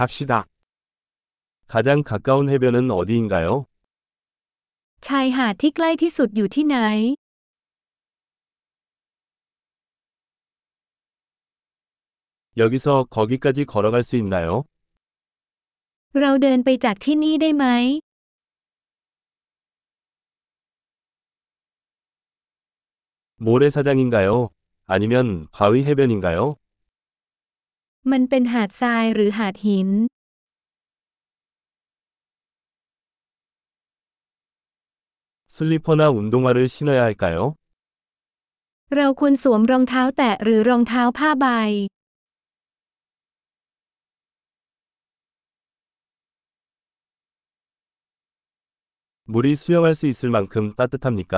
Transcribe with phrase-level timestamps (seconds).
[0.00, 0.45] 갑시다.
[1.67, 3.67] 가장 가까운 해변은 어디인가요?
[5.07, 6.77] ชายหาดที่ใกล้ที่สุดอยู่ที่ไหน
[12.57, 14.65] 여기서 거기까지 걸어갈 수 있나요?
[16.19, 17.65] เราเดินไปจากที่นี่ได้ไหม
[23.37, 24.49] 모래사장인가요?
[24.85, 26.57] 아니면 바위 해변인가요?
[28.10, 29.90] มันเป็นหาดทรายหรือหาดหิน
[35.56, 37.36] 슬리퍼나 운동화를 신어야 할까요?
[38.96, 41.46] เราควรสวมรองเท้าแตะหรือรองเท้าผ้าใบ
[49.32, 51.34] 물이 수영할 수 있을 만큼 따뜻합니까?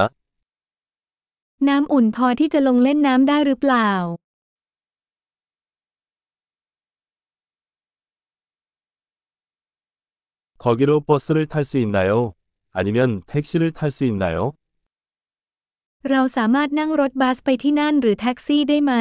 [1.68, 3.90] น้ำอุ่นพอที่จะลงเล่นน้ำได้หรือเปล่า
[10.62, 12.34] 거기로 버스를 탈 수 있나요?
[12.72, 14.54] 아니면 택시를 탈 수 있나요?
[16.10, 18.92] เราสามารถนั่งรถบัสไปที่นั่นหรือแท็กซี่ได้ไหม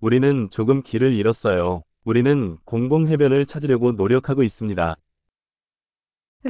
[0.00, 1.82] 우리는 조금 길을 잃었어요.
[2.04, 4.96] 우리는 공공해변을 찾으려고 노력하고 있습니다.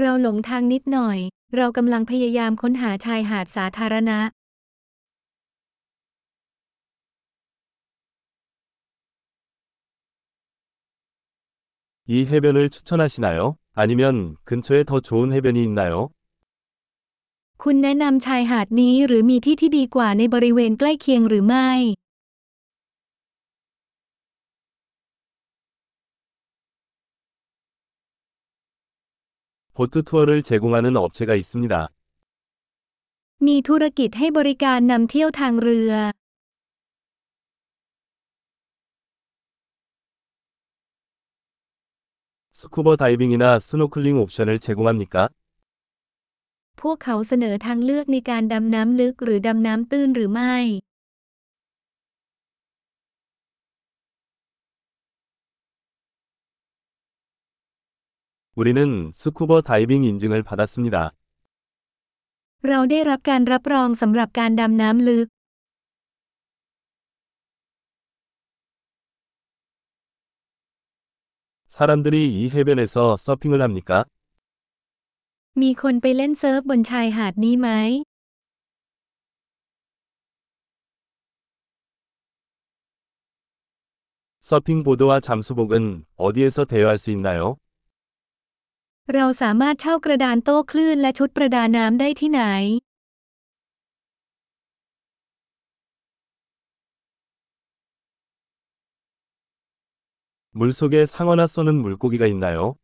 [0.00, 1.18] เราหลงทางนิดหน่อย
[1.56, 4.18] เรากำลังพยายามค้นหาชายหาดสาธารณะ
[12.10, 13.56] 이 해변을 추천하시나요?
[13.74, 16.10] 아니면 근처에 더 좋은 해변이 있나요?
[17.62, 21.70] คุณแนะนำชายหาดนี้หรือมีที่ที่ดีกว่าในบริเวณใกล้เคียงหรือไม่
[29.76, 31.74] 보트 투어를 제공하는 업체가 있습니다.
[33.46, 35.92] มีธุรกิจให้บริการนำเที่ยวทางเรือ
[42.60, 45.28] 스쿠버 다이빙이나 스노클링 옵션을 제공합니까?
[46.80, 50.56] พวกเขาเสนอทางเลือกในการดำน้ำลึกหรือดำน้ำตื้นหรือไม่
[58.58, 60.96] 우리는 스쿠버 다이빙 인증을 받았습니다.
[62.68, 65.26] เราได้รับการรับรองสำหรับการดำน้ำลึก
[71.70, 74.04] 사람들이 이 해변에서 서핑을 합니까?
[75.62, 77.68] มีคนไปเล่นเซิร์ฟบนชายหาดนี้ไหม
[84.48, 87.56] 서핑보드와 잠수복은 어디에서 대여할 수 있나요?
[89.14, 92.42] เราสามารถเช่ากระดานโต้คลื่นและชุดประดาน้ำได้ที่ไหน
[100.50, 102.76] 물속에 상어나 쏘는 물고기가 있나요?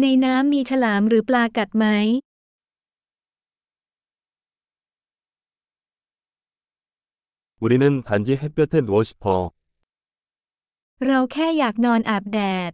[0.00, 1.86] ในน้ำมีฉลามหรือปลากัดไหม
[7.60, 9.24] 우리는 단지 햇볕에 누워 싶어.
[11.06, 12.38] เราแค่อยากนอนอาบแด
[12.70, 12.72] ด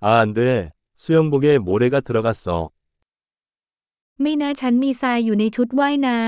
[0.00, 0.72] 아, 안 돼.
[0.96, 2.70] 수영복에 모래가 들어갔어.
[4.20, 6.20] ไม่นะฉันมีทรายอยู่ในชุดว่ายน้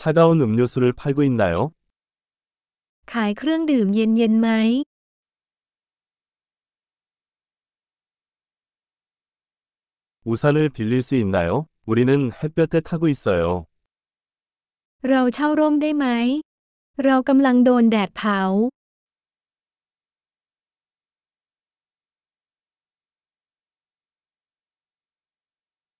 [0.00, 1.72] 차가운 음료수를 팔고 있나요?
[3.08, 4.48] ำ ขายเครื่องดื่มเย็นๆไหม
[10.24, 11.66] 우산을 빌릴 수 있나요?
[11.86, 13.66] 우리는 햇볕에 타고 있어요.
[15.08, 16.06] เราเช่าร่มได้ไหม
[17.04, 18.40] เรากำลังโดนแดดเผา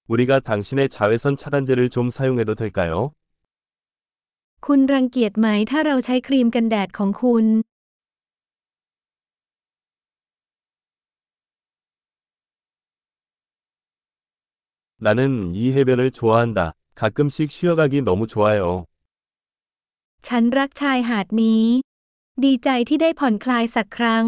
[0.08, 3.12] 우리가 당신의 자외선 차단제를 좀 사용해도 될까요?
[4.66, 7.46] คุณรังเกียจไหมถ้าเราใช้ครีมกันแดดของคุณ
[14.98, 16.72] 나는 이 해변을 좋아한다.
[16.94, 18.86] 가끔씩 쉬어가기 너무 좋아요.
[20.26, 21.64] ฉันรักชายหาดนี้
[22.44, 24.26] ดีใจที่ได้ผ่อนคลายสักครั้ง